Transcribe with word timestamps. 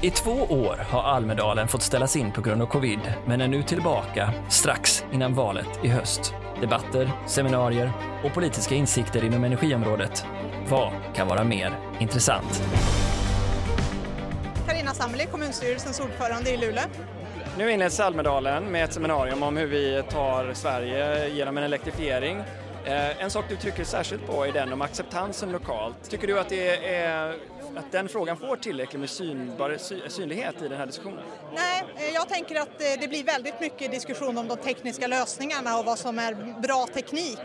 I 0.00 0.10
två 0.10 0.30
år 0.30 0.86
har 0.90 1.02
Almedalen 1.02 1.68
fått 1.68 1.82
ställas 1.82 2.16
in 2.16 2.32
på 2.32 2.40
grund 2.40 2.62
av 2.62 2.66
covid, 2.66 3.00
men 3.26 3.40
är 3.40 3.48
nu 3.48 3.62
tillbaka 3.62 4.32
strax 4.48 5.04
innan 5.12 5.34
valet 5.34 5.84
i 5.84 5.88
höst. 5.88 6.34
Debatter, 6.60 7.10
seminarier 7.26 7.92
och 8.24 8.34
politiska 8.34 8.74
insikter 8.74 9.24
inom 9.24 9.44
energiområdet. 9.44 10.26
Vad 10.68 10.92
kan 11.14 11.28
vara 11.28 11.44
mer 11.44 11.78
intressant? 11.98 12.62
Carina 14.66 14.94
Sammeli, 14.94 15.26
kommunstyrelsens 15.26 16.00
ordförande 16.00 16.50
i 16.50 16.56
Luleå. 16.56 16.84
Nu 17.58 17.72
inleds 17.72 18.00
Almedalen 18.00 18.64
med 18.64 18.84
ett 18.84 18.92
seminarium 18.92 19.42
om 19.42 19.56
hur 19.56 19.66
vi 19.66 20.02
tar 20.10 20.54
Sverige 20.54 21.28
genom 21.28 21.58
en 21.58 21.64
elektrifiering. 21.64 22.42
Eh, 22.84 23.22
en 23.22 23.30
sak 23.30 23.44
du 23.48 23.56
trycker 23.56 23.84
särskilt 23.84 24.26
på 24.26 24.44
är 24.44 24.52
den 24.52 24.72
om 24.72 24.82
acceptansen 24.82 25.52
lokalt. 25.52 26.10
Tycker 26.10 26.26
du 26.26 26.38
att, 26.38 26.48
det 26.48 26.86
är, 26.94 27.30
att 27.76 27.92
den 27.92 28.08
frågan 28.08 28.36
får 28.36 28.56
tillräckligt 28.56 29.00
med 29.00 29.10
synbar, 29.10 29.78
synlighet 30.08 30.62
i 30.62 30.68
den 30.68 30.78
här 30.78 30.86
diskussionen? 30.86 31.24
Nej, 31.54 31.84
eh, 31.96 32.14
jag 32.14 32.28
tänker 32.28 32.60
att 32.60 32.68
eh, 32.68 33.00
det 33.00 33.08
blir 33.08 33.24
väldigt 33.24 33.60
mycket 33.60 33.90
diskussion 33.90 34.38
om 34.38 34.48
de 34.48 34.56
tekniska 34.56 35.06
lösningarna 35.06 35.78
och 35.78 35.84
vad 35.84 35.98
som 35.98 36.18
är 36.18 36.60
bra 36.60 36.86
teknik 36.94 37.38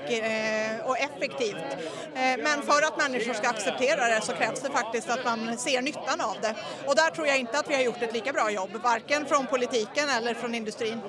och 0.85 0.97
effektivt. 0.97 1.77
Men 2.13 2.61
för 2.61 2.87
att 2.87 2.97
människor 2.97 3.33
ska 3.33 3.49
acceptera 3.49 4.07
det 4.07 4.21
så 4.21 4.33
krävs 4.33 4.61
det 4.61 4.69
faktiskt 4.69 5.09
att 5.09 5.25
man 5.25 5.57
ser 5.57 5.81
nyttan 5.81 6.21
av 6.21 6.35
det. 6.41 6.55
Och 6.85 6.95
där 6.95 7.11
tror 7.11 7.27
jag 7.27 7.37
inte 7.37 7.59
att 7.59 7.69
vi 7.69 7.75
har 7.75 7.81
gjort 7.81 8.01
ett 8.01 8.13
lika 8.13 8.33
bra 8.33 8.51
jobb, 8.51 8.69
varken 8.83 9.25
från 9.25 9.45
politiken 9.45 10.09
eller 10.09 10.33
från 10.33 10.55
industrin. 10.55 11.01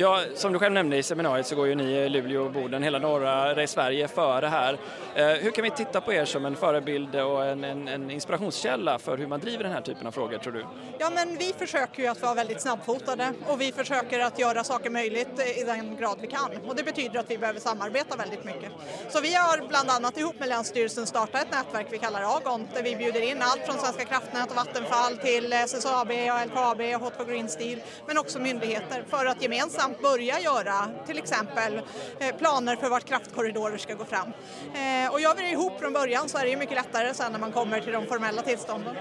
Ja, 0.00 0.20
som 0.34 0.52
du 0.52 0.58
själv 0.58 0.74
nämnde 0.74 0.96
i 0.96 1.02
seminariet 1.02 1.46
så 1.46 1.56
går 1.56 1.66
ju 1.66 1.74
ni, 1.74 2.08
Luleå 2.08 2.44
och 2.44 2.52
Boden, 2.52 2.82
hela 2.82 2.98
norra 2.98 3.66
Sverige 3.66 4.08
före 4.08 4.46
här. 4.46 4.78
Eh, 5.14 5.26
hur 5.26 5.50
kan 5.50 5.64
vi 5.64 5.70
titta 5.70 6.00
på 6.00 6.12
er 6.12 6.24
som 6.24 6.44
en 6.44 6.56
förebild 6.56 7.16
och 7.16 7.44
en, 7.44 7.64
en, 7.64 7.88
en, 7.88 8.10
inspirationskälla 8.10 8.98
för 8.98 9.18
hur 9.18 9.26
man 9.26 9.40
driver 9.40 9.64
den 9.64 9.72
här 9.72 9.80
typen 9.80 10.06
av 10.06 10.12
frågor, 10.12 10.38
tror 10.38 10.52
du? 10.52 10.64
Ja, 10.98 11.10
men 11.14 11.36
vi 11.36 11.54
försöker 11.58 12.02
ju 12.02 12.08
att 12.08 12.22
vara 12.22 12.34
väldigt 12.34 12.60
snabbfotade 12.60 13.32
och 13.46 13.60
vi 13.60 13.72
försöker 13.72 14.20
att 14.20 14.38
göra 14.38 14.64
saker 14.64 14.90
möjligt 14.90 15.40
i 15.60 15.64
den 15.64 15.96
grad 15.96 16.18
vi 16.20 16.26
kan 16.26 16.50
och 16.66 16.76
det 16.76 16.84
betyder 16.84 17.20
att 17.20 17.30
vi 17.30 17.38
behöver 17.38 17.60
samarbeta 17.60 18.16
väldigt 18.16 18.44
mycket. 18.44 18.72
Så 19.08 19.20
vi 19.20 19.34
har 19.34 19.68
bland 19.68 19.90
annat 19.90 20.18
ihop 20.18 20.38
med 20.38 20.48
Länsstyrelsen 20.48 21.06
startat 21.06 21.42
ett 21.42 21.52
nätverk 21.52 21.86
vi 21.90 21.98
kallar 21.98 22.36
Agon 22.36 22.68
där 22.74 22.82
vi 22.82 22.96
bjuder 22.96 23.20
in 23.30 23.38
allt 23.40 23.66
från 23.66 23.78
Svenska 23.78 24.04
kraftnät 24.04 24.50
och 24.50 24.56
Vattenfall 24.56 25.16
till 25.16 25.52
eh, 25.52 25.62
SSAB 25.62 26.10
och 26.10 26.46
LKAB 26.46 26.80
och 26.80 27.00
Hot 27.00 27.28
Green 27.28 27.48
Steel 27.48 27.80
men 28.06 28.18
också 28.18 28.38
myndigheter 28.38 29.04
för 29.10 29.26
att 29.26 29.42
gemensamt 29.42 29.87
gemensamt 29.88 30.02
börja 30.02 30.40
göra 30.40 30.88
till 31.06 31.18
exempel 31.18 31.80
eh, 32.18 32.36
planer 32.38 32.76
för 32.76 32.88
vart 32.88 33.04
kraftkorridorer 33.04 33.78
ska 33.78 33.94
gå 33.94 34.04
fram. 34.04 34.32
Eh, 34.74 35.12
och 35.12 35.20
gör 35.20 35.36
vi 35.36 35.42
det 35.42 35.50
ihop 35.50 35.80
från 35.80 35.92
början 35.92 36.28
så 36.28 36.38
är 36.38 36.44
det 36.44 36.50
ju 36.50 36.56
mycket 36.56 36.76
lättare 36.76 37.14
sen 37.14 37.32
när 37.32 37.38
man 37.38 37.52
kommer 37.52 37.80
till 37.80 37.92
de 37.92 38.06
formella 38.06 38.42
tillstånden. 38.42 38.94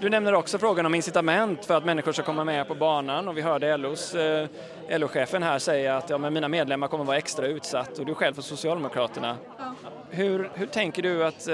Du 0.00 0.08
nämner 0.08 0.34
också 0.34 0.58
frågan 0.58 0.86
om 0.86 0.94
incitament 0.94 1.64
för 1.64 1.76
att 1.76 1.84
människor 1.84 2.12
ska 2.12 2.22
komma 2.22 2.44
med 2.44 2.68
på 2.68 2.74
banan 2.74 3.28
och 3.28 3.36
vi 3.36 3.42
hörde 3.42 3.76
LOs, 3.76 4.14
eh, 4.14 4.48
LO-chefen 4.88 5.42
här 5.42 5.58
säga 5.58 5.96
att 5.96 6.10
ja, 6.10 6.18
men 6.18 6.32
mina 6.32 6.48
medlemmar 6.48 6.88
kommer 6.88 7.04
vara 7.04 7.16
extra 7.16 7.46
utsatt 7.46 7.98
och 7.98 8.06
du 8.06 8.14
själv 8.14 8.34
för 8.34 8.42
Socialdemokraterna. 8.42 9.36
Ja. 9.58 9.74
Hur, 10.10 10.50
hur 10.54 10.66
tänker 10.66 11.02
du 11.02 11.24
att 11.24 11.48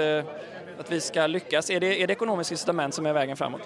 att 0.79 0.91
vi 0.91 1.01
ska 1.01 1.27
lyckas? 1.27 1.69
Är 1.69 1.79
det, 1.79 2.01
är 2.03 2.07
det 2.07 2.13
ekonomiska 2.13 2.53
incitament 2.53 2.93
som 2.93 3.05
är 3.05 3.13
vägen 3.13 3.37
framåt? 3.37 3.61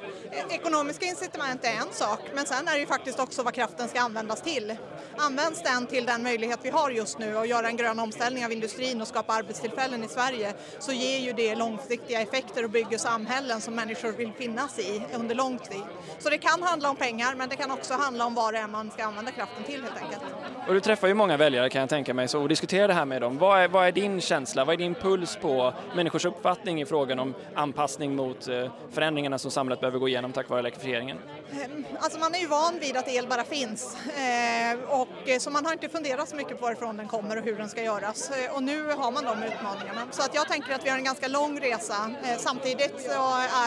Ekonomiska 0.49 1.05
incitament 1.05 1.65
är 1.65 1.69
en 1.69 1.91
sak, 1.91 2.19
men 2.35 2.45
sen 2.45 2.67
är 2.67 2.73
det 2.73 2.79
ju 2.79 2.85
faktiskt 2.85 3.19
också 3.19 3.43
vad 3.43 3.53
kraften 3.53 3.87
ska 3.87 4.01
användas 4.01 4.41
till. 4.41 4.75
Används 5.17 5.63
den 5.63 5.87
till 5.87 6.05
den 6.05 6.23
möjlighet 6.23 6.59
vi 6.61 6.69
har 6.69 6.89
just 6.89 7.19
nu 7.19 7.37
att 7.37 7.47
göra 7.47 7.67
en 7.67 7.77
grön 7.77 7.99
omställning 7.99 8.45
av 8.45 8.51
industrin 8.51 9.01
och 9.01 9.07
skapa 9.07 9.33
arbetstillfällen 9.33 10.03
i 10.03 10.07
Sverige 10.07 10.53
så 10.79 10.91
ger 10.91 11.19
ju 11.19 11.33
det 11.33 11.55
långsiktiga 11.55 12.21
effekter 12.21 12.63
och 12.63 12.69
bygger 12.69 12.97
samhällen 12.97 13.61
som 13.61 13.75
människor 13.75 14.11
vill 14.11 14.31
finnas 14.33 14.79
i 14.79 15.01
under 15.15 15.35
lång 15.35 15.59
tid. 15.59 15.81
Så 16.19 16.29
det 16.29 16.37
kan 16.37 16.63
handla 16.63 16.89
om 16.89 16.95
pengar, 16.95 17.35
men 17.35 17.49
det 17.49 17.55
kan 17.55 17.71
också 17.71 17.93
handla 17.93 18.25
om 18.25 18.35
vad 18.35 18.53
det 18.53 18.59
är 18.59 18.67
man 18.67 18.91
ska 18.91 19.03
använda 19.03 19.31
kraften 19.31 19.63
till 19.63 19.83
helt 19.83 19.97
enkelt. 19.97 20.21
Och 20.67 20.73
du 20.73 20.79
träffar 20.79 21.07
ju 21.07 21.13
många 21.13 21.37
väljare 21.37 21.69
kan 21.69 21.81
jag 21.81 21.89
tänka 21.89 22.13
mig 22.13 22.27
så, 22.27 22.41
och 22.41 22.49
diskuterar 22.49 22.87
det 22.87 22.93
här 22.93 23.05
med 23.05 23.21
dem. 23.21 23.38
Vad 23.38 23.59
är, 23.59 23.67
vad 23.67 23.88
är 23.88 23.91
din 23.91 24.21
känsla, 24.21 24.66
vad 24.66 24.73
är 24.73 24.77
din 24.77 24.95
puls 24.95 25.38
på 25.41 25.73
människors 25.95 26.25
uppfattning 26.25 26.81
i 26.81 26.85
frågan 26.85 27.00
frågan 27.01 27.19
om 27.19 27.35
anpassning 27.56 28.16
mot 28.16 28.47
eh, 28.47 28.72
förändringarna 28.91 29.38
som 29.38 29.51
samhället 29.51 29.79
behöver 29.79 30.00
gå 30.00 30.07
igenom 30.07 30.31
tack 30.34 30.50
vare 30.50 30.59
elektrifieringen? 30.59 31.17
Ehm, 31.51 31.85
alltså 32.00 32.19
man 32.19 32.35
är 32.35 32.39
ju 32.39 32.47
van 32.47 32.79
vid 32.79 32.97
att 32.97 33.07
el 33.07 33.28
bara 33.28 33.44
finns 33.44 33.97
eh, 34.06 34.79
och 34.89 35.29
eh, 35.29 35.39
så 35.39 35.50
man 35.50 35.66
har 35.66 35.73
inte 35.73 35.89
funderat 35.89 36.29
så 36.29 36.35
mycket 36.35 36.59
på 36.59 36.66
varifrån 36.66 36.97
den 36.97 37.07
kommer 37.07 37.38
och 37.38 37.44
hur 37.44 37.57
den 37.57 37.69
ska 37.69 37.84
göras 37.84 38.31
och 38.53 38.63
nu 38.63 38.91
har 38.91 39.12
man 39.12 39.23
de 39.23 39.44
utmaningarna. 39.44 40.07
Så 40.12 40.22
att 40.22 40.35
jag 40.35 40.47
tänker 40.47 40.73
att 40.73 40.85
vi 40.85 40.89
har 40.89 40.97
en 40.97 41.03
ganska 41.03 41.28
lång 41.28 41.59
resa. 41.59 42.12
Samtidigt 42.38 43.01
så 43.01 43.12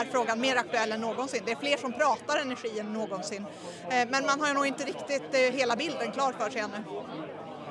är 0.01 0.05
frågan 0.13 0.41
mer 0.41 0.57
aktuell 0.57 0.93
än 0.93 1.01
någonsin. 1.01 1.43
Det 1.47 1.53
är 1.53 1.57
fler 1.57 1.77
som 1.77 1.93
pratar 1.93 2.39
energi 2.41 2.79
än 2.81 2.93
någonsin. 2.93 3.47
Men 3.89 4.27
man 4.27 4.41
har 4.41 4.55
nog 4.55 4.67
inte 4.67 4.85
riktigt 4.85 5.35
hela 5.35 5.77
bilden 5.77 6.13
klar 6.13 6.33
för 6.33 6.51
sig 6.51 6.61
ännu. 6.61 6.79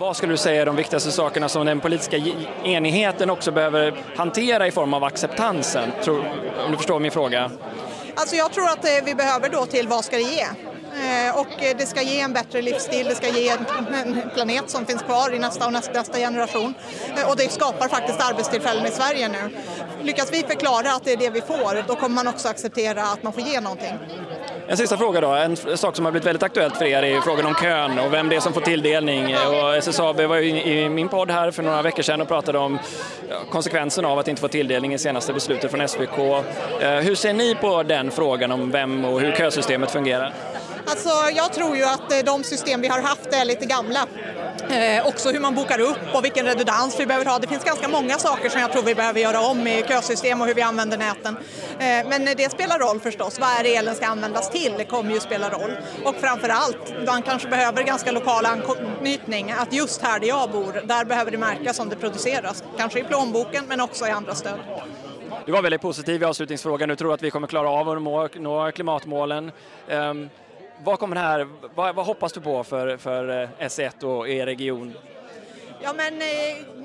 Vad 0.04 0.18
skulle 0.18 0.34
du 0.34 0.38
säga 0.38 0.62
är 0.62 0.66
de 0.66 0.76
viktigaste 0.76 1.12
sakerna 1.12 1.50
som 1.50 1.66
den 1.66 1.80
politiska 1.80 2.18
enigheten 2.64 3.30
också 3.30 3.52
behöver 3.52 4.04
hantera 4.16 4.68
i 4.68 4.72
form 4.72 4.94
av 4.94 5.04
acceptansen? 5.04 5.92
Om 6.66 6.72
du 6.72 6.78
förstår 6.78 7.00
min 7.00 7.12
fråga. 7.12 7.52
Alltså 8.16 8.36
jag 8.36 8.54
tror 8.54 8.70
att 8.70 8.86
eh, 8.86 8.92
vi 9.06 9.16
behöver 9.16 9.50
då 9.50 9.66
till 9.66 9.88
vad 9.88 10.06
ska 10.06 10.16
det 10.16 10.22
ge? 10.22 10.42
Eh, 10.42 11.40
och 11.40 11.64
eh, 11.64 11.78
det 11.78 11.86
ska 11.86 12.02
ge 12.02 12.20
en 12.20 12.34
bättre 12.34 12.62
livsstil, 12.62 13.08
det 13.08 13.16
ska 13.16 13.28
ge 13.28 13.50
en 13.50 13.66
planet 14.34 14.70
som 14.70 14.86
finns 14.86 15.02
kvar 15.02 15.34
i 15.34 15.40
nästa 15.40 15.66
och 15.66 15.74
nästa, 15.74 15.92
nästa 15.94 16.18
generation. 16.18 16.74
Och 17.28 17.38
det 17.38 17.52
skapar 17.52 17.88
faktiskt 17.88 18.22
arbetstillfällen 18.22 18.86
i 18.86 18.92
Sverige 18.92 19.28
nu. 19.28 19.58
Lyckas 20.02 20.34
vi 20.34 20.44
förklara 20.44 20.92
att 20.92 21.04
det 21.04 21.14
är 21.14 21.18
det 21.18 21.30
vi 21.30 21.42
får, 21.42 21.88
då 21.88 21.96
kommer 21.96 22.16
man 22.16 22.28
också 22.28 22.48
acceptera 22.48 23.04
att 23.04 23.24
man 23.24 23.34
får 23.34 23.42
ge 23.42 23.60
någonting. 23.60 23.98
En 24.68 24.78
sista 24.78 24.98
fråga 24.98 25.22
då. 25.22 25.28
En 25.28 25.58
sak 25.58 25.96
som 25.96 26.06
har 26.06 26.12
blivit 26.12 26.28
väldigt 26.28 26.44
aktuellt 26.44 26.78
för 26.78 26.86
er 26.86 27.04
är 27.04 27.22
frågan 27.22 27.46
om 27.46 27.54
kön 27.54 28.00
och 28.00 28.14
vem 28.14 28.30
det 28.30 28.36
är 28.36 28.40
som 28.40 28.54
får 28.54 28.62
tilldelning. 28.62 29.36
Och 29.36 29.76
SSAB 29.76 30.22
var 30.22 30.38
ju 30.38 30.62
i 30.62 30.90
min 30.90 31.10
podd 31.10 31.32
här 31.32 31.52
för 31.52 31.64
några 31.64 31.82
veckor 31.82 32.04
sedan 32.04 32.22
och 32.22 32.28
pratade 32.28 32.58
om 32.58 32.80
konsekvensen 33.50 34.06
av 34.06 34.20
att 34.20 34.28
inte 34.28 34.42
få 34.42 34.48
tilldelning 34.48 34.94
i 34.94 34.98
senaste 34.98 35.34
beslutet 35.34 35.72
från 35.72 35.88
SVK. 35.88 36.18
Eh, 36.82 36.92
hur 36.92 37.16
ser 37.16 37.34
ni 37.34 37.56
på 37.56 37.84
den 37.84 38.12
frågan 38.12 38.52
om 38.52 38.72
vem 38.72 39.06
och 39.06 39.22
hur 39.22 39.32
kösystemet 39.32 39.92
fungerar? 39.92 40.34
Alltså, 40.86 41.10
jag 41.36 41.54
tror 41.54 41.78
ju 41.78 41.84
att 41.84 42.12
eh, 42.12 42.20
de 42.26 42.44
system 42.44 42.82
vi 42.82 42.88
har 42.88 43.02
haft 43.02 43.34
är 43.34 43.46
lite 43.46 43.66
gamla. 43.66 44.08
Eh, 44.70 45.08
också 45.08 45.30
hur 45.30 45.40
man 45.40 45.56
bokar 45.56 45.80
upp 45.80 46.16
och 46.16 46.26
vilken 46.26 46.46
redundans 46.46 47.00
vi 47.00 47.06
behöver 47.06 47.26
ha. 47.26 47.40
Det 47.40 47.48
finns 47.48 47.64
ganska 47.64 47.88
många 47.88 48.18
saker 48.18 48.50
som 48.50 48.62
jag 48.62 48.72
tror 48.72 48.84
vi 48.84 48.96
behöver 48.96 49.20
göra 49.20 49.42
om 49.42 49.68
i 49.68 49.84
kösystem 49.88 50.42
och 50.42 50.48
hur 50.48 50.54
vi 50.54 50.62
använder 50.62 50.98
näten. 50.98 51.38
Eh, 51.80 52.10
men 52.10 52.26
det 52.38 52.52
spelar 52.52 52.80
roll 52.80 53.00
förstås. 53.00 53.40
Vad 53.40 53.50
är 53.50 53.64
det 53.64 53.76
elen 53.76 53.96
ska 53.96 54.08
användas 54.08 54.50
till? 54.50 54.74
Det 54.78 54.86
kommer 54.86 55.14
ju 55.14 55.20
spela 55.20 55.50
roll. 55.50 55.78
Och 56.06 56.16
framför 56.16 56.50
allt, 56.50 56.94
man 57.08 57.22
kanske 57.22 57.48
behöver 57.48 57.84
ganska 57.84 58.12
lokal 58.12 58.46
anknytning. 58.46 59.52
Att 59.52 59.74
just 59.74 60.02
här 60.02 60.20
där 60.20 60.28
jag 60.28 60.52
bor, 60.52 60.82
där 60.86 61.06
behöver 61.06 61.32
det 61.32 61.38
märkas 61.38 61.80
om 61.80 61.90
det 61.90 61.96
produceras. 61.96 62.64
Kanske 62.78 63.00
i 63.00 63.04
plånboken 63.04 63.66
men 63.68 63.82
också 63.82 64.08
i 64.08 64.10
andra 64.10 64.36
stöd. 64.36 64.60
Du 65.46 65.52
var 65.52 65.62
väldigt 65.62 65.82
positiv 65.82 66.22
i 66.22 66.26
avslutningsfrågan. 66.26 66.90
Du 66.90 66.96
tror 66.96 67.14
att 67.14 67.22
vi 67.22 67.32
kommer 67.32 67.48
klara 67.48 67.70
av 67.70 67.90
att 67.90 68.36
nå 68.36 68.72
klimatmålen. 68.72 69.52
Um, 69.90 70.30
vad, 70.84 71.00
kommer 71.00 71.16
här, 71.16 71.48
vad, 71.76 71.96
vad, 71.96 72.06
hoppas 72.06 72.34
du 72.34 72.42
på 72.42 72.64
för, 72.64 72.98
för 72.98 73.42
eh, 73.42 73.50
S1 73.60 74.04
och 74.04 74.30
er 74.30 74.46
region? 74.46 74.94
Ja, 75.82 75.94
men 75.94 76.22
eh, 76.22 76.28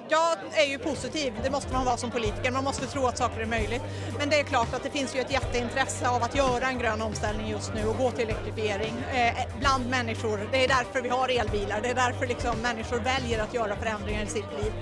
jag 0.08 0.38
är 0.52 0.64
ju 0.70 0.78
positiv, 0.78 1.32
det 1.42 1.50
måste 1.50 1.72
man 1.72 1.84
vara 1.84 1.96
som 1.96 2.10
politiker, 2.10 2.50
man 2.50 2.64
måste 2.64 2.86
tro 2.86 3.06
att 3.06 3.18
saker 3.18 3.40
är 3.40 3.46
möjligt. 3.46 3.82
Men 4.18 4.30
det 4.30 4.40
är 4.40 4.44
klart 4.44 4.74
att 4.74 4.82
det 4.82 4.90
finns 4.90 5.16
ju 5.16 5.20
ett 5.20 5.32
jätteintresse 5.32 6.08
av 6.08 6.22
att 6.22 6.36
göra 6.36 6.68
en 6.68 6.78
grön 6.78 7.02
omställning 7.02 7.48
just 7.50 7.74
nu 7.74 7.86
och 7.86 7.96
gå 7.96 8.10
till 8.10 8.24
elektrifiering 8.24 8.94
eh, 9.14 9.34
bland 9.60 9.90
människor. 9.90 10.48
Det 10.52 10.64
är 10.64 10.68
därför 10.68 11.02
vi 11.02 11.08
har 11.08 11.28
elbilar, 11.28 11.80
det 11.82 11.88
är 11.88 11.94
därför 11.94 12.26
liksom 12.26 12.58
människor 12.62 12.98
väljer 12.98 13.42
att 13.42 13.54
göra 13.54 13.76
förändringar 13.76 14.22
i 14.22 14.26
sitt 14.26 14.52
liv. 14.62 14.72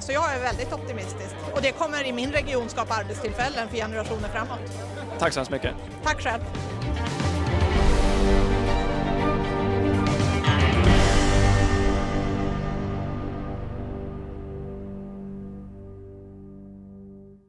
Så 0.00 0.12
jag 0.12 0.34
är 0.34 0.40
väldigt 0.40 0.72
optimistisk 0.72 1.34
och 1.54 1.62
det 1.62 1.72
kommer 1.72 2.06
i 2.06 2.12
min 2.12 2.32
region 2.32 2.68
skapa 2.68 2.94
arbetstillfällen 2.94 3.68
för 3.68 3.76
generationer 3.76 4.28
framåt. 4.28 4.60
Tack 5.18 5.32
så 5.32 5.40
hemskt 5.40 5.50
mycket. 5.50 5.74
Tack 6.04 6.22
själv. 6.22 6.42